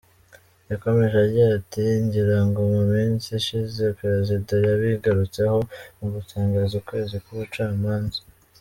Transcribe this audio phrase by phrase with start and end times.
[0.71, 5.57] Yakomeje agira ati: “Ngirango mu minsi ishize Perezida yabigarutseho
[5.97, 8.21] mu gutangiza ukwezi kw’Ubucamanza.